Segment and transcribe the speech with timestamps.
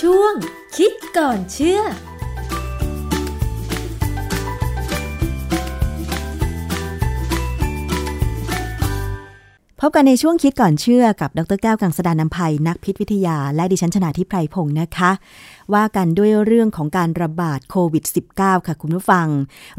[0.00, 0.34] ช่วง
[0.76, 1.80] คิดก่อนเชื่อ
[9.90, 15.10] บกันในช่วงคิดก่อนเชื่อกับดรแก้วกังสดานนภัยนักพิษวิทยา และดิฉันชนาทิพไพรพงศ์นะคะ
[15.74, 18.04] ว่ากันด้วยเรื่องของการระบาดโควิด
[18.36, 19.26] -19 ค่ะคุณผู้ฟัง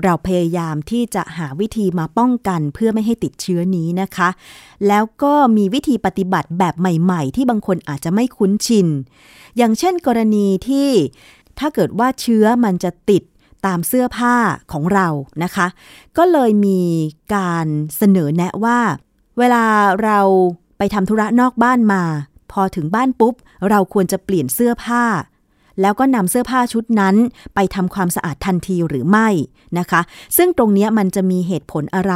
[0.04, 4.30] เราพยายามที่จะหาวิธีมาป้องกันเพื่อไม่ให้ติดเชื้อนี้นะคะ
[4.88, 8.88] แล้วก็มีวิธีปฏิบัติแบบใหม่ๆ ที่บางคนอาจจะไม่คุ้นชิน
[9.58, 10.90] อย่างเช่นกรณีที่
[11.60, 13.24] ถ้าเกิดว่าเชื้อมันจะติด
[13.66, 14.36] ตามเสื้อผ้า
[14.72, 15.08] ของเรา
[15.44, 15.68] นะคะ
[16.18, 16.82] ก็เลยมี
[17.36, 18.80] การเสนอแนะว่า
[19.40, 19.64] เวลา
[20.04, 20.20] เรา
[20.78, 22.04] ไปทำธุระนอกบ้านมา
[22.52, 23.34] พอถึงบ้านปุ๊บ
[23.70, 25.04] เราควรจะเปลี่ยนเสื้อผ้า
[25.82, 27.16] แล้วก็นำเสื้อผ้าชุดนั้น
[27.56, 29.28] ไปทำความสะอาดทันทีหรือไม่
[29.80, 30.02] นะคะ
[30.38, 32.14] ซึ่งตรงนี้มันจะมีเหตุผลอะไร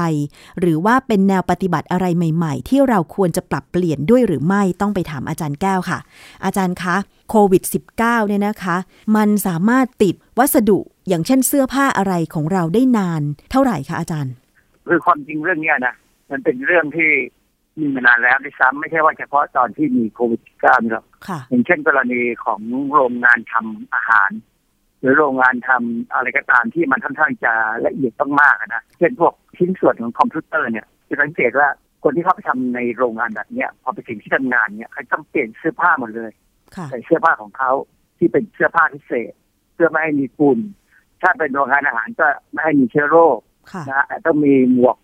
[0.59, 6.00] หรือว่าเป็นแนวปฏิบัติอะไรใหม่ ๆ ที่เราควรจะปรับเปลี่ยนด้วยหรือไม่ต้องไปถามอาจารย์แก้วค่ะ
[6.45, 6.95] อาจารย์คะ
[7.29, 7.63] โควิด
[7.97, 8.75] -19 เนี่ยนะคะ
[9.16, 14.33] มันสามารถติดวัสดุอย่างเช่นเสื้อผ้าอะไรของเราได้นาน เท่าไหร่คะอาจารย์
[14.88, 15.94] คือความจริงเรื่องนี้นะ
[16.31, 17.12] มันเป็นเรื่องที่
[17.80, 21.06] มีมานานแล้วด้วยซ้ำไม่ใช่ว่าเฉพาะตอนที่มีโควิด -19 หรอก
[21.50, 22.62] อย่างเช่นกรณีของ
[22.94, 24.31] โรงงานทำอาหาร
[25.00, 27.53] หรือโรงงานทำอะไรก็ตามที่มันค่อนข้างจะ
[27.86, 31.68] ละเอียดต้องมากนะเช่นพวกชิ้นส่วนของคอมพิวเตอร์เนี่ยจะสังเกตว่า
[32.03, 36.31] คนที่เข้าไปทำในโรงงานแบบนี้พอไปถึงที่ทำงานเนี่ยเขาต้องเปลี่ยนเสื้อผ้าหมดเลย
[36.90, 37.72] ใส่เสื้อผ้าของเขา
[38.18, 39.31] ที่เป็นเสื้อผ้าพิเศษ
[39.73, 40.59] เพื่อไม่ให้มีฝุ่น
[41.22, 43.40] ถ้าเป็นโรงงานอาหารก็ไม่ให้มีเชื้อโรค
[43.90, 44.98] นะต้องมีหมวก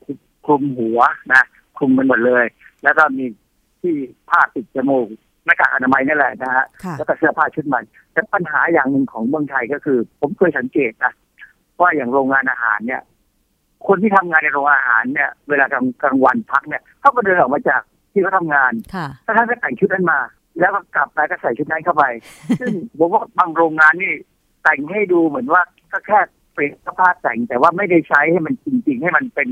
[0.45, 1.00] คลุมหัว
[1.34, 1.44] นะ
[1.78, 2.45] คลุมมันหมดเลย
[2.84, 3.25] แล้วก็มี
[3.81, 3.95] ที่
[4.30, 5.08] ผ้าปิดจมูก
[5.45, 6.66] หน้ากากอนามัยนี่แหละนะฮะ
[6.97, 7.81] แล้วก็เสื้อผ้าชุดใหม่
[8.14, 11.14] แต่ปัญหาอย่างหนึ่งของเมืองไทยก็คือ ผมเคยสังเกตนะ
[11.80, 13.02] ว่าอย่างโรงงานอาหารเนี่ย
[13.88, 17.81] คนที่ทำงานในโรงอาหารเนี่ย เวลากลางกลางวันพักเนี่ยเขาก็เดินออกมาจาก
[18.12, 18.73] ที่เขาทางาน
[19.25, 20.19] ถ้าท่านก็แต่งชุดนั้นมา
[20.59, 22.03] แล้วก็กลับไปก็ใส่ชุดนั้นเข้าไป
[22.59, 24.13] ซึ่งผมว่าบางโรงงานนี่
[24.63, 26.19] แต่งให้ดูเหมือนว่าก็แค่
[26.53, 29.50] เปลี่ยนเสื้อผ้าแต่งแต่ว่าไม่ได้ใช้ให้มันจริง ๆ ให้มันเป็น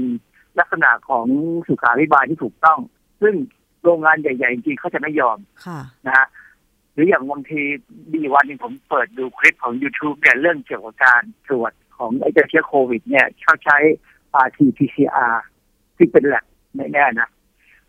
[0.59, 1.25] ลักษณะของ
[1.67, 2.79] สุขาภิบาลที่ถูกต้อง
[3.21, 3.35] ซึ่ง
[3.83, 5.37] โรงงานใหญ่ๆจริงๆเขาจะไม่ยอม
[6.05, 6.27] นะฮะ
[6.93, 7.61] หรืออย่างบางที
[8.13, 13.77] ดีวันนึงผมเปิดดูคลิปของ YouTube เนี่ยเรื่องเกี่ยวกับการตรวจของไอ้เชื้อโควิด เนี่ยเขาใช้
[14.45, 15.35] RT-PCR
[15.97, 16.45] ที่เป็นแลบ
[16.75, 17.29] แน่ๆนะ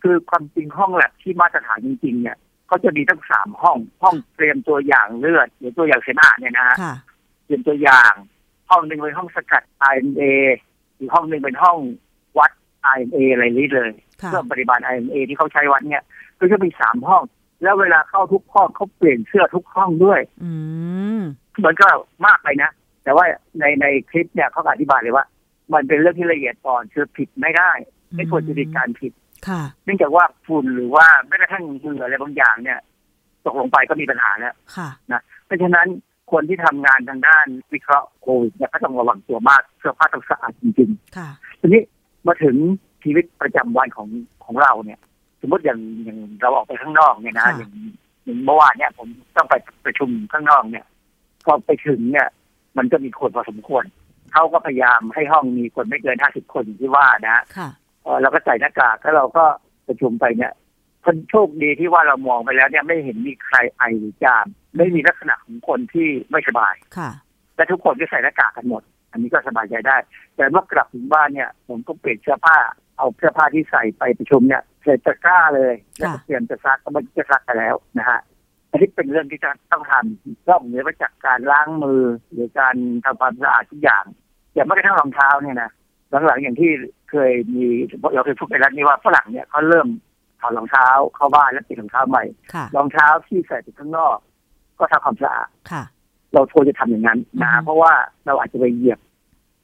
[0.03, 6.77] คือความจริงห้องแลบที่มาตรฐานจริง ๆ เนี่ยเขาจะมีทั้งสามห้อง ห้องเตรียมตัวอย่างเลือดหรือตัวอย่างเสมหะเนี่ยนะฮะ
[7.44, 8.12] เตรียมตัวอย่าง
[8.71, 9.62] ห้องหนึ่งเป็นห้องสกัด
[9.94, 10.22] RNA
[10.98, 12.09] อีกห้องหนึ่งเป็นห้องวัด
[12.97, 16.05] IMA อะไรนี้เลยเครื่องปฏิบัติ IMA ที่เขาใช้วัดเนี่ย
[16.39, 17.23] ก็จะมีสามห้อง
[17.63, 20.21] แล้วเวลาเข้าทุกห้องเขาเปลี่ยนเสื้อทุกห้องด้วย
[21.59, 21.87] เหมือนก็
[22.27, 22.71] มากไปนะ
[23.05, 23.25] แต่ว่า
[23.61, 25.25] ในในคลิปเนี่ยเขาอธิบายเลยว่า
[25.73, 27.71] มันเป็นเรื่องที่ละเอียดอ่อนคือผิดไม่ได้
[28.15, 29.13] ไม่ควรจะมีการผิด
[29.85, 32.79] เนื่องจากว่าฝุ่นหรือว่าแม้กระทั่งเหงื่ออะไรบางอย่างเนี่ย
[33.45, 34.55] ตกลงไปก็มีปัญหาแล้ว
[35.13, 35.87] นะเพราะฉะนั้น
[36.33, 41.83] คนที่ทำงานทางด้านวิเคราะห์โควิดเนี่ยก็ต้องระวังตัวมากเสื้อผ้าต้องสะอาดจริงๆทีนี้
[42.27, 42.57] มาถึง
[43.03, 44.09] ชีวิตประจำวันของ
[44.45, 45.01] ของเราเนี่ย
[45.41, 47.73] สมมติอย่างอย่างเราออกไปข้างนอกเนี่ยนะอย่าง
[48.25, 49.55] อย่างเมื่อวานเนี่ย ผมต้องไป
[49.85, 50.87] ประชุมข้างนอกเนี่ย
[51.45, 52.29] พอไปถึงเนี่ย
[52.77, 53.85] มันก็มีคนพอสมควร
[54.33, 57.43] เขาก็พยายามให้ห้องมีคนไม่เกินห้าสิบคนที่ว่านะ
[58.23, 59.45] เราก็ใส่หน้ากากแล้วเราก็
[59.89, 60.53] ประชุมไปเนี่ย
[61.05, 67.11] คนโชคดีที่ว่าเรามองไปแล้วเนี่ยไม่เห็นมีใครไอหรือจาม ไม่มีลักษณะของคนที่ไม่สบาย ค่ะ
[67.57, 69.97] และทุกคนก็ใส่หน้ากากกันหมด อันนี้ก็สบายใจได้
[70.37, 72.59] แต่เมื่อกลับถึงบ้านเนี่ย ผมก็เปลี่ยนเสื้อผ้า
[72.98, 78.21] เอาเสื้อผ้าที่ใส่ไปประชุมเนี่ยใส่ตะกร้าเลยแล้วเตรียมจะซักก็มันจะซักไปแล้วนะฮะ
[78.71, 84.04] อันนี้เป็นเรื่องที่จะต้องทำนอกเหนือไปจากการล้างมือ หรือการทำความสะอาดทุกอย่าง
[84.54, 85.71] อย่างไม่กระทั่งรองเท้าเนี่ยนะ
[86.27, 86.71] หลังๆอย่างที่
[87.10, 87.66] เคยมี
[88.15, 89.88] เราเคยพูดไปแล้วนี่ว่าฝรั่งเนี่ยเขาเริ่ม
[90.41, 92.25] ถอดรองเท้าเข้าบ้านแล้วติดรองเท้าใหม่
[92.77, 94.16] รองเท้าที่ใส่ไปข้างนอก
[94.78, 95.48] ก็ทำความสะอาด
[96.35, 97.93] เราควรจะทำอย่างนั้นนะเพราะว่า
[98.27, 98.99] เราอาจจะไปเหยียบ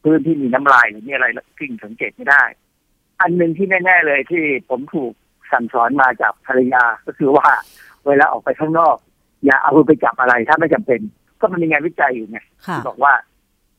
[0.02, 1.26] พื้นที่มีน้ำลายหรือมีอะไร
[1.58, 2.42] สิ่งสังเกตไม่ได้
[3.20, 5.12] อันหนึ่งที่แน่ๆเลยที่ผมถูก
[5.52, 7.48] สั่งสอนมาจากภรรยาก็คือว่า
[8.06, 8.96] เวลาออกไปข้างนอก
[9.44, 11.00] อย่าเอาไปจับอะไรถ้าไม่จำเป็น
[11.40, 12.38] ก็มันมีงานวิจัยอยู่ไง
[12.74, 13.14] ที่บอกว่า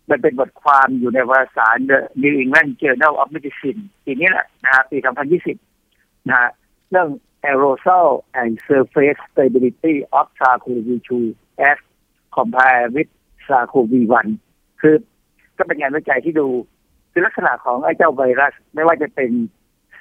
[0.10, 4.98] มันเป็นบทความอยู่ในวารสาร The New England Journal of Medicine ปีนี้แหละนะฮะปี
[5.64, 6.50] 2020 นะฮะ
[6.92, 7.10] เรื่อง
[7.50, 8.08] aerosol
[8.40, 11.10] and surface stability of SARS-CoV-2
[11.70, 11.80] as
[12.38, 13.12] compared with
[13.48, 14.28] SARS-CoV-1
[14.82, 14.96] คือ
[15.58, 16.48] ก็เป็นงานวิจัยที่ดู
[17.12, 19.32] คือลักษณะของไอ้เจ้าไวรัส ไม่ว่าจะเป็น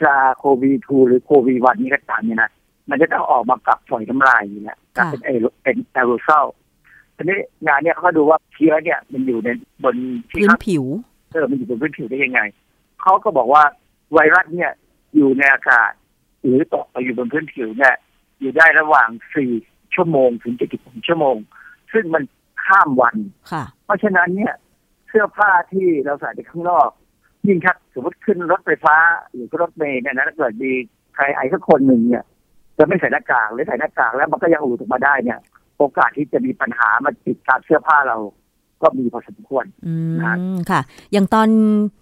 [0.01, 2.51] ซาโควีทูหรือโควีวันนี้ก็ตามเนี่ยนะ
[2.91, 4.79] มันจะต้องออกมากับฝอยน้ำลายอย่างเงี้ย
[5.11, 5.31] เป็นไอ
[5.63, 6.47] เป็นแอโรซอล
[7.17, 9.49] ทีนี้งานเนี้ยเขาดูว่าเชื้อเนี่ยมันอยู่ใน
[9.85, 9.97] บน
[10.33, 10.85] พื้นผิว
[11.33, 12.41] เออมันอยู่บนพื้นผิวได้ยังไง
[13.03, 13.63] เขาก็บอกว่า
[14.13, 14.73] ไวรัสเนี่ย
[15.17, 15.93] อยู่ในอากาศ
[16.43, 17.95] หรือตกไปอยู่บนพื้นผิวเนี่ย
[18.41, 19.53] อยู่ได้ระหว่างสี่
[19.95, 21.37] ชั่วโมงถึงเจ็ดสิบชั่วโมง
[21.93, 22.23] ซึ่งมัน
[22.65, 23.17] ข้ามวัน
[23.53, 24.55] ค่ะเพราะฉะนั้นเนี่ย
[25.09, 26.89] เสื้อผ้าที่เราใส่ไปข้างนอก
[27.47, 28.97] ยิ่งถ้าสมมติขึ้นรถไฟฟ้า
[29.33, 30.73] หรือรถเมล์เนี่ยนะถ้าเกิดมี
[31.15, 32.25] ใครไอสักคนหนึ่งเนี่ย
[32.79, 35.39] จะไม่ใส่หน้ากากหรือใส่หน้ากากแล้วมันก็ยังอูดออกมาได้เนี่ย
[35.79, 38.19] โอกาสที่จะมีปัญหามาติดตามเสื้อผ้าเรา
[38.83, 39.95] ก็มีพอสมควรอื
[40.53, 40.81] มค่ะ
[41.13, 41.49] อย่างตอน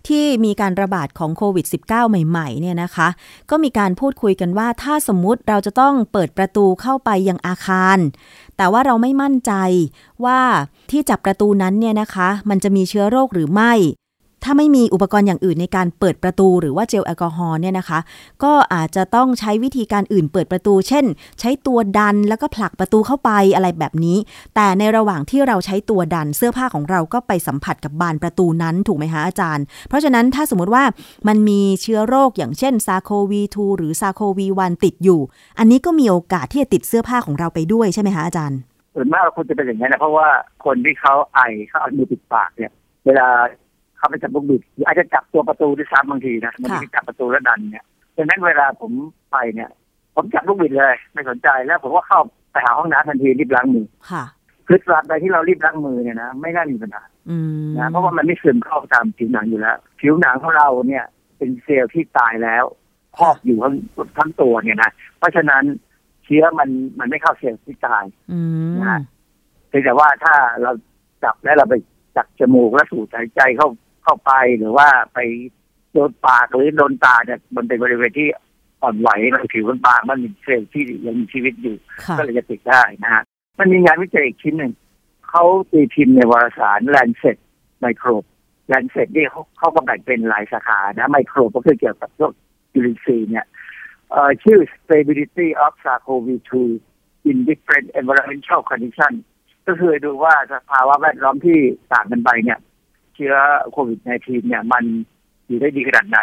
[0.08, 3.08] ที่มีการระบาดของโควิด -19 ใหม่ๆ เนี่ยนะคะ
[3.50, 7.98] ก็มีการพูดคุยกันว่าถ้าสมมุติเราจะต้องเปิดประตูเข้าไปยังอาคาร
[8.56, 9.52] แต่ว่าเราไม่มั่นใจ
[10.24, 10.40] ว่า
[10.90, 13.72] ที่จับประตูนั้นเนี่ยนะคะ มันจะมีเชื้อโรคหรือไม่
[14.44, 17.98] ถ้าไม่มีอุปกรณ์อย่างอื่นในการเปิดประตูหรือว่าเจลแอลกอฮอล์เนี่ยนะคะ
[18.44, 21.04] ก็อาจจะต้องใช้วิธีการอื่นเปิดประตู เช่น
[21.40, 24.16] ใช้ตัวดันแล้วก็ผลักประตูเข้าไปอะไรแบบนี้
[24.54, 30.84] แต่ในระหว่างที่เราใช้ตัวดันเสื้อผ้าของเราก็ไปสัมผัสกับบานประตูนั้นถูกไหมคะอาจารย์ เพราะฉะนั้นถ้าสมมติว่า
[31.28, 35.20] มันมีเชื้อโรคอย่างเช่นซาโควี2หรือซาโควี1ติดอยู่
[35.58, 38.58] อันนี้ก็มีโอกาสที่จะติดเสื้อผ้าของเราไปด้วยใช่ไหมคะอาจารย์
[38.94, 40.28] ส่วนมากควรจะเป็นอย่างนี้นะเพราะว่า
[40.64, 42.72] คนที่เขาไอเขาเอามือปิดปากเนี่ย
[43.06, 43.26] เวลา
[44.04, 47.84] เขาไปจับลูกบิดหรืออาจจะจับตัวประตูด้วยซ้ำบางทีนะมันจะจับประตูแล้วดันเนี่ย
[48.16, 48.92] ดังนั้นเวลาผม
[49.32, 49.70] ไปเนี่ย
[50.14, 52.20] ผมจับลูกบิดเลย ไม่สนใจแล้วผมก็เข้า
[52.52, 54.24] ไปหาห้องน้ำทันทีรีบล้างมือค่ะ
[54.66, 57.02] คือตราบใดที่เรารีบล้างมือเนี่ยนะไม่น่ามีปัญหา
[57.78, 61.04] นะเพราะว่ามันไม่ซึมเข้าตามผิวหนังอยู่แล้ว ผิวหนังของเราเนี่ย
[61.38, 62.64] เป็นเซลล์ที่ตายแล้ว
[63.16, 63.74] ครอบอยู่ทั้ง
[64.18, 65.64] ทั้งตัวเนี่ยนะเพราะฉะนั้น
[66.24, 66.68] เชื้อมัน
[66.98, 68.04] มันไม่เข้าเซลล์ที่ตาย
[68.82, 69.00] นะ
[69.84, 70.72] แต่ว่าถ้าเรา
[71.24, 71.74] จับแล้วเราไป
[72.16, 73.68] จับจมูกและสูดหายใจเข้า
[74.04, 75.18] เข้าไปหรือว่าไป
[75.92, 78.28] โดนปากหรือโดนตาเนี่ยมันเป็นบริเวณที่
[78.82, 81.76] อ่อนไหวมันผิวมันบางมันมีเซลล์ที่ยังมีชีวิตอยู่
[82.18, 83.22] ก็เลยจะติดได้นะฮะ
[83.58, 84.72] มันมีงานวิจัยอีกชิ้นหนึ่ง
[85.28, 87.36] เขาตีพิมพ์ในวารสาร Lancet
[87.84, 88.26] Microbe
[88.72, 92.32] Lancet นี่เขาเขาก็แบ่งเป็นหลายสาขานะไมโครก็คือเกี่ยวกับพวก
[92.72, 93.46] จุลินทรีย์เนี่ย
[94.44, 96.52] ชื่อ Stability of SARS-CoV-2
[97.30, 99.18] in different environmental conditions
[99.66, 101.58] ก็คือดูว่าสภาวะแวดล้อมที่
[101.92, 102.58] ต่างกันไปเนี่ย
[103.14, 103.34] เชื้อ
[103.72, 104.84] โควิด -19 เนี่ย มัน
[105.46, 106.20] อยู่ได้ดีขนาดไหน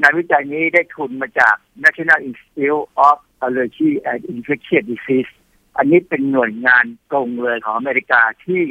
[0.00, 5.32] งานวิจัยนี้ได้ทุนมาจาก National Institute of Allergy and Infectious Disease
[5.76, 8.62] อันนี้เป็นหน่วยงานกรงเลยของอเมริกาที่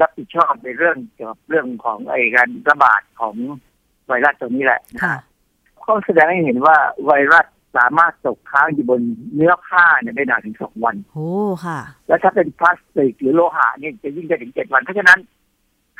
[0.00, 3.34] รับผิดชอบในเรื่องเกี่ยวกับเรื่องของไอ้การระบาดของ
[4.06, 4.80] ไวรัสตัวนี้แหละ
[5.84, 6.76] ข้อแสดงให้เห็นว่า
[7.06, 7.46] ไวรัส
[7.76, 9.00] สามารถตกค้างอยู่บน
[9.34, 11.30] เนื้อผ้าเนี่ยได้นานถึงสองวัน โอ้
[11.66, 15.18] ค่ะ แล้วถ้าเป็นพลาสติกหรือโลหะเนี่ยจะยิ่งได้ถึงเจ็ดวัน เพราะฉะนั้น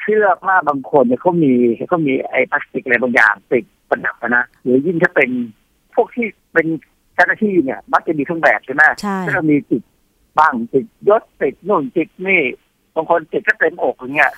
[0.08, 1.52] สื้อผ้าบางคนเนี่ยเขามี
[1.88, 5.30] เขามีไอ้พลาสติกอะไรบางอย่างติดประดับนะหรือยิ่งถ้าเป็น
[5.94, 6.66] พวกที่เป็น
[7.14, 9.82] เจ้าหน้าที่เนี่ยมักจะมีเครื่องแบบใช่ไหมใช่ก็มีติด
[10.38, 12.42] บ้างติดยศติดนู่นติดนี่
[12.94, 14.32] บางคนติดก็เต็มอกอย่างเงี้ย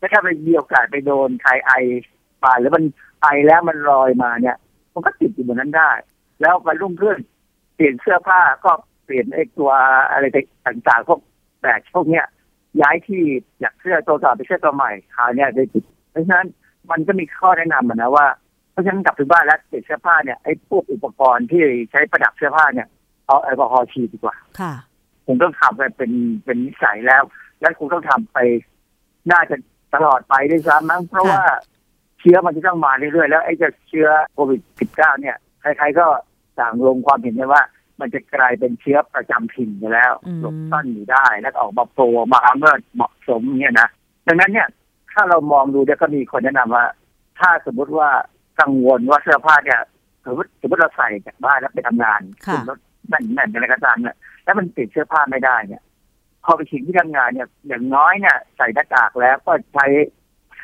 [0.00, 1.72] ถ้าถ้าไปมีโอกาสไปโดนใครไอ
[2.42, 2.84] ปาหรือมัน
[3.22, 4.56] ไอแล้วมันลอยมาเนี่ย
[4.92, 5.90] มันก็ติดอยู่บนนั้นได้
[6.40, 7.18] แล้วไปรุ่งขึ้น
[7.74, 8.72] เปลี่ยนเสื้อผ้าก็
[9.04, 9.70] เปลี่ยนไอ้ตัว
[10.12, 10.24] อะไร
[10.66, 11.20] ต่างๆพวก
[11.60, 12.26] แบกพวกเนี้ย
[12.80, 13.22] ย้ายที่
[13.62, 16.46] จากเสื้อตัวเก่าไปเสื้อตัวใหม่คราวนี้ได้ติดเพราะฉะนั้น
[16.90, 18.26] มันก็มีข้อแนะนำนะว่า
[18.72, 22.88] เพราะฉะนั้นกลับถึงบ้านแล้วติดเสื้อผ้าเนี่ยไอ้พวกอุปกรณ์ที่ใช้ประดับเสื้อผ้าเนี่ย
[23.26, 24.72] เอาแอลกอฮอล์ฉีดดีกว่า ค่ะ
[25.26, 26.12] ผมต้องทำไปเป็น
[26.44, 27.22] เป็นนิสัยแล้ว
[27.60, 28.38] และคุณต้องทำไป
[29.32, 29.56] น่าจะ
[29.94, 31.42] ตลอดไปด้วยซ้ำมั้งเพราะว่า
[32.20, 34.60] เชื้อมันจะต้องมาเรื่อยๆแล้วไอ้จะเชื้อโควิด
[34.90, 36.06] -19 เนี่ยใครๆก็
[36.58, 37.62] ต่างลงความเห็นว่า
[38.00, 43.88] มันจะกลายเป็นเชื้อประจำถิ่นไปแล้วหลบซ่อนอยู่ได้แล้วออกมาโผล่มาเมื่อเหมาะสมเนี่ยนะ
[44.26, 44.68] ดังนั้นเนี่ย
[45.12, 46.84] ถ้าเรามองดูเนี่ยก็มีคนแนะนำว่า
[47.38, 48.08] ถ้าสมมติว่า
[48.60, 49.80] กังวลว่าเสื้อผ้าเนี่ย
[50.24, 52.78] สมมติสมมติเราใส่จากบ้านแล้วไปทำงานขึ้นรถ
[53.12, 55.82] นั่นนั่นอะไรก็ตามเนี่ยแล้วมันติดเสื้อผ้าไม่ได้เนี่ย
[56.44, 59.86] พอไปถึงที่ทำงานเนี่ย อย่างน้อยเนี่ยใส่หน้ากากแล้วก็ใช้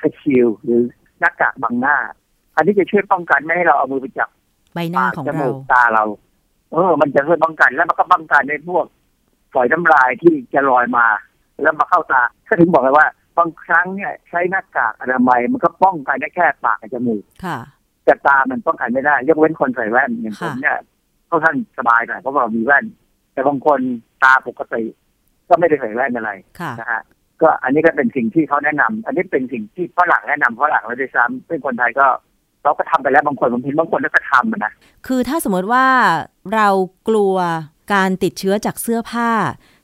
[0.00, 0.82] สชิลหรือ
[1.20, 1.96] หน้ากากบังหน้า
[2.56, 4.28] อันนี้จะช่วยป้องกันไม่ให้เราเอามือไปจับ
[4.74, 6.04] ใบหน้าของเราตาเรา
[6.72, 8.84] เออ มันจะช่วยป้องกันแล้วมันก็ป้องกันในพวก
[9.54, 11.06] ฝอยน้ำลายที่จะลอยมา
[11.62, 13.06] แล้วมาเข้าตาก็ถึงบอกเลยว่า
[13.38, 17.58] บางครั้งเนี่ยใช้หน้ากากอนามัยมันก็ป้องกันได้แค่ปากกับจมูกค่ะ
[18.04, 20.78] แต่ตามันป้องกันไม่ได้ ยกเว้นคนใส่แว่นอย่างผมเนี่ย
[21.26, 22.84] เขาท่านสบายหน่อยเพราะว่ามีแว่น
[23.32, 23.80] แต่บางคน
[24.24, 24.82] ตาปกติ
[25.48, 26.30] ก็ไม่ได้ใส่แว่นอะไร
[26.80, 27.02] นะฮะ
[27.42, 32.06] ก็อันนี้ก็เป็นสิ่งที่เขาแนะนำอันนี้เป็นสิ่งที่ฝรั่งแนะนำฝรั่งเราด้วยซ้ำเป็นคนไทยก็
[32.64, 34.72] เราก็ทำไปแล้วบางคนบางทีบางคนก็ทำนะ
[35.06, 35.86] คือถ้าสมมติว่า
[36.54, 36.68] เรา
[37.08, 37.36] กลัว
[37.94, 39.30] การติดเชื้อจากเสื้อผ้า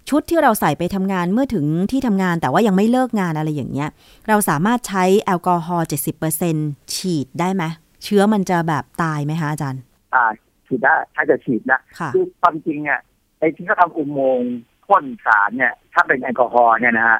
[0.08, 3.90] ชุดที่เราใส่ไปทำงานเมื่อถึงที่ทำงานแต่ว่ายังไม่เลิกงานอะไรอย่างเงี้ย
[4.28, 6.56] เราสามารถใช้แอลกอฮอล์เจ็ดสิบเปอร์เซ็น
[6.94, 7.64] ฉีดได้ไหม
[8.04, 9.82] เชื้อมันจะแบบตายไหมคะอาจารย์
[10.16, 10.32] ตาย
[10.66, 11.80] ฉีดได้ถ้าจะฉีดนะ
[12.14, 13.00] คือความจริงอะ
[13.38, 14.52] ไอ้ที่เขาทำอุโมงค์
[14.86, 17.18] พ่นสารเนี่ย ถ้าเป็นแอลกอฮอล์เนี่ยนะฮะ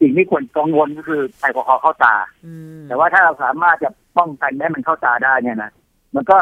[0.00, 2.16] สิ่งที่ควรกังวลก็คือแอลกอฮอล์เข้าตา
[2.88, 5.72] แต่ว่าถ้าเราสามารถจะ ป้องกันไม่ให้มันเข้าตาได้เนี่ยนะ
[6.14, 6.38] มันก็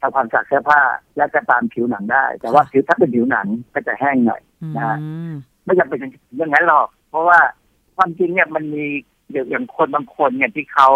[0.00, 0.80] ทำความสะอาดเสื้อผ้า
[1.16, 4.42] และจะตามผิวหนังได้ แต่ว่าผิวถ้าเป็นผิวหนังก็จะแห้งหน่อย
[4.76, 4.98] นะ
[5.64, 7.38] ไม่จำเป็นอย่างนั้นหรอก เพราะว่า
[7.96, 8.84] ความจริงเนี่ยมันมี
[9.50, 10.88] อย่างคนบางคนเนี่ยที่เขา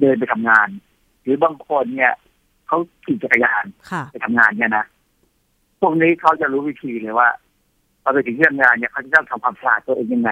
[0.00, 0.68] เดินไปทำงาน
[1.22, 2.12] หรือบางคนเนี่ย
[2.66, 3.64] เขาขี่จักรยาน
[4.12, 4.84] ไปทำงานเนี่ยนะ
[5.80, 7.28] พวกนี้เขาจะรู้วิธีเลยว่า
[8.02, 10.30] พอไปถึงที่ทำงานเนี่ยเขาจะต้องทำความสะอาดตัวเองยังไง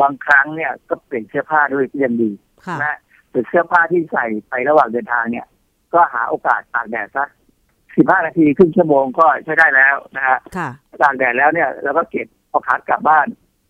[0.00, 2.30] บางครั้งเนี่ยก็เปลี่ยนเสื้อผ้าด้วยที่ยังดี
[2.84, 2.96] นะ
[3.30, 5.46] หรือเสื้อผ้าที่ใส่ไประหว่างเดินทางเนี่ย
[5.94, 7.28] ก็หาโอกาสตากแดดสัก
[7.96, 10.38] สิบห้านาทีครึ่งชั่วโมงก็ใช้ได้แล้วนะฮะ
[11.02, 13.26] ตากแดดแล้วเนี่ยเราก็เก็บพอขากลับบ้าน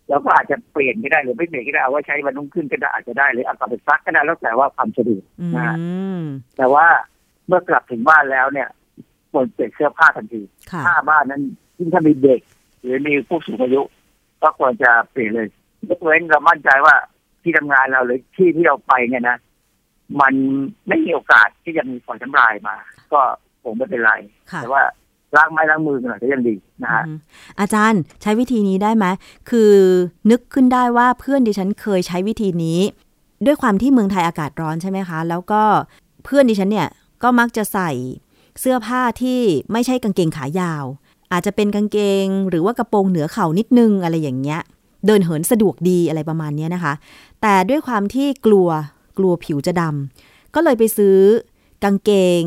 [0.08, 5.22] แล้วก็อาจจะเปลี่ยนก็ได้หรือไม่เปลี่ยนก็ได้เอาว่าใช้วันนุ่งขึ้นก็ได้อาจจะได้หรือเอากลับไปซักก็ได้แล้วแต่ว่าความสะดวก
[5.54, 5.76] นะฮะ
[6.56, 6.86] แต่ว่า
[7.46, 8.68] เมื่อกลับถึงบ้านแล้วเนี่ย
[9.30, 10.40] ควรเปลี่ยนเสื้อผ้าทันที
[10.86, 11.42] ผ้าบ้านนั้น
[11.78, 12.40] ยิ่งถ้ามีเด็ก
[12.80, 13.82] หรือมีผู้สูงอายุ
[14.42, 15.48] ก็ควรจะเปลี่ยนเลย
[15.88, 16.94] ยกเว้นเรามั่นใจว่า
[17.42, 19.36] ที่ทำงานเราหรือที่ที่เราไปเนี่ยนะ
[20.20, 20.34] มัน
[20.88, 22.76] ไม่มีโอกาสที่จะมีฝอยน้ำลายมา
[23.12, 23.20] ก็
[23.62, 24.12] คงไม่เป็นไร
[24.62, 24.82] แต่ว่า
[25.36, 27.04] ล้างไม้ล้างมือหน่อยก็ยังดีนะฮะ
[27.60, 29.06] อาจารย์ใช้วิธีนี้ได้ไหม
[29.50, 29.72] คือ
[30.30, 32.80] นึกขึ้นได้ว่าเพื่อนดิฉันเคยใช้วิธีนี้
[33.46, 35.62] ด้วยความที่เมืองไทยอากาศร้อนใช่ไหมคะ แล้วก็
[36.24, 36.88] เพื่อนดิฉันเนี่ย
[37.22, 37.90] ก็มักจะใส่
[38.60, 39.40] เสื้อผ้าที่
[39.72, 40.84] ไม่ใช่กางเกงขายาว
[41.32, 44.60] อาจจะเป็นกางเกง หรือว่ากระโปรงเหนือเข่านิดนึงอะไรอย่างเงี้ย
[45.06, 46.94] เดินเหินสะดวกดีอะไรประมาณนี้นะคะ
[47.42, 48.68] แต่ด้วยความที่กลัว
[49.20, 51.18] กลัวผิวจะดำ ก็เลยไปซื้อ
[51.84, 52.10] กางเก
[52.42, 52.44] ง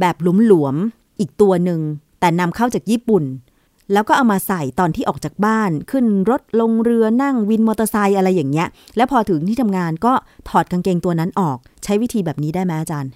[0.00, 0.16] แบบ
[0.46, 1.80] หลวมๆอีกตัวหนึ่ง
[2.20, 3.24] แต่นำเข้าจากญี่ปุ่น
[3.92, 10.12] แล้วก็เอามาใส่ตอนที่ออกจากบ้าน ขึ้นรถลงเรือนั่งวินมอเตอร์ไซค์อะไรอย่างเงี้ย แล้วพอถึงที่ทำงานก็
[10.48, 13.10] ถอดกางเกงตัวนั้นออก ใช้วิธีแบบนี้ได้ไหมอาจารย์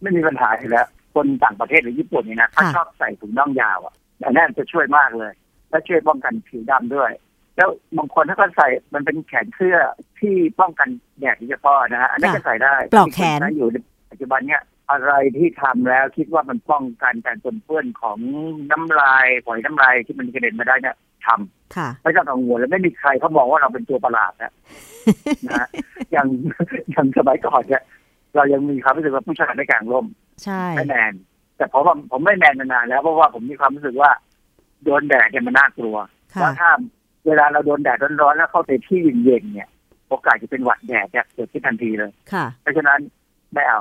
[0.00, 5.32] ไม่มีปัญหาแล้ว คนต่างประเทศหรือญี่ปุ่นนี่นะเขาชอบใส่ถุงน่องยาวอะแต่นั่นจะช่วยมากเลย
[5.70, 7.10] และช่วยป้องกันผิวดำด้วย
[7.56, 7.68] แล้ว
[7.98, 9.76] บางคนถ้าเขาใส่มันเป็นแขนเสื้อ
[10.20, 13.68] ที่ป้องกันแดดเฉพาะนะฮะอันนี้ก็ใส่ได้ปลอกแขนอยู่
[14.10, 18.18] ปัจจุบันเนี้ยอะไรที่ทำแล้วคิดว่ามันป้องกันการปนเปื้อนของ
[18.70, 20.96] น้ำลายปล่อยน้ำลายที่มันกระเด็นมาได้เนี่ย
[21.26, 24.52] ทำไม่ต้องกังวลแล้วไม่มีใครเขาบอกว่าเราเป็นตัวประหลาดนะ
[25.48, 25.66] นะ
[26.12, 26.28] อย่าง
[26.90, 27.82] อย่างสมัยก่อนเนี่ย
[28.34, 30.06] เรายังมีความรู้สึกว่าผู้ชายไม่กลางร่ม
[30.44, 31.14] ใช่ไม่แมน
[31.56, 34.10] แต่ผมว่าผมไม่แมนนานแล้วเพราะว่าผมมีความรู้สึกว่า
[34.84, 35.96] โดนแดดเนี่ยมันน่ากลัว
[36.42, 36.70] ว่าถ้า
[37.26, 39.68] เวลาเราโดนแดดร้อนๆแล้วเข้าไปที่เย็นๆเนี่ย
[40.08, 42.10] โอกาสจะเป็นหวัดแดดจะเกิดขึ้นทันทีเลย
[42.62, 43.00] เพราะฉะนั้น
[43.54, 43.80] ไม่เอา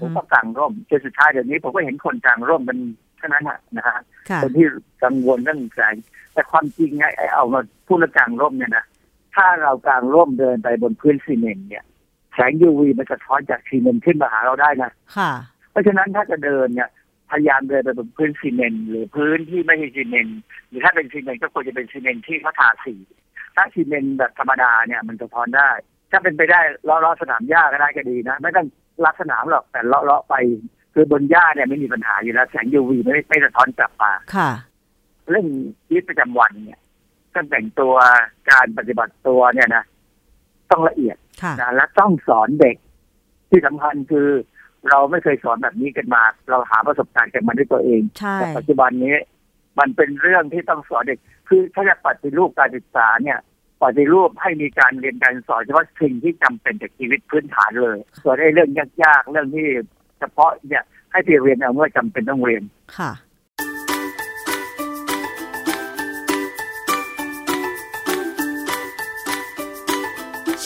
[0.00, 2.78] ผมก็กางร่มจนสุดท้ายเดี๋ยวนี้ผมก็เห็นคนกางร่มมัน
[3.18, 3.44] เท่านั้น
[3.76, 3.98] นะฮะ
[4.42, 4.66] คนที่
[5.04, 5.94] กังวลเรื่องแสง
[6.32, 8.84] แต่ความจริงไงไอ้เอามาพูดเรื่องกางร่มเนี่ยนะ
[9.34, 11.84] ถ้าเรากางร่มเดินไปบนพื้นซีเมนต์เนี่ย
[12.34, 15.30] แสง UV มันสะท้อนจากซีเมนต์ขึ้นมาหาเราได้นะค่ะ
[15.70, 16.88] เพราะฉะนั้นถ้าจะเดินเนี่ย
[17.34, 22.94] พยายามเดินไปบนพื้นซีเมนต์หรือพื้นที่ไม่ใช่ซีเมนต์หรือถ้าเป็นซีเมนต์ก็ควรจะเป็นซีเมนต์ที่เขาทาสี
[23.56, 25.70] ถ้าซีเมนต์แบบธรรมดาเนี่ยมันสะท้อนได้
[26.10, 28.66] ถ้าเป็นไปได้เลาะๆสนามหญ้าก็ได้ก็ดีนะ ไม่ต้อง
[29.04, 30.34] ลักสนามหรอกแต่เลาะๆไป
[30.94, 34.50] คือบนหญ้าเนี่ยไม่มีปัญหาอยู่แล้วแสง UV ไม่ไม่สะท้อนกลับมาค่ะ
[35.30, 35.46] เรื่อง
[35.86, 36.80] ชีวิตประจำวันเนี่ย
[37.34, 37.94] การแต่งตัว
[38.50, 39.84] การปฏิบัติตัวเนี่ยนะ
[40.70, 41.16] ต้องละเอียด
[41.60, 42.76] นะและต้องสอนเด็ก
[43.50, 44.28] ที่สำคัญคือ
[44.90, 48.02] เราไม่เคยสอนแบบนี้กันมา เราหาประสบการณ์กันมาด้วยตัวเอง
[48.40, 49.16] แต่ปัจจุบันนี้
[49.78, 53.38] มันเป็นเรื่องที่ต้องสอนเด็ก คือถ้าจะปฏิรูปการศึกษาเนี่ย
[53.82, 58.70] ปฏิรูปให้มีการเรียนการสอนเฉพาะสิ่งที่จำเป็นจากชีวิตพื้นฐานเลย ส่วนไอ้เรื่อง
[59.04, 59.66] ยากๆเรื่องที่
[60.18, 62.62] เฉพาะเนี่ยให้ไปเรียนเอาเมื่อจำเป็นต้องเรียน
[62.98, 63.12] ค่ะ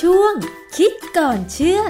[0.00, 0.34] ช่วง
[0.76, 1.82] คิดก่อนเชื่อ